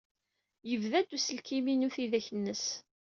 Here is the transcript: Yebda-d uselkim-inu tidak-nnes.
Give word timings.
Yebda-d 0.69 1.09
uselkim-inu 1.17 1.89
tidak-nnes. 1.95 2.65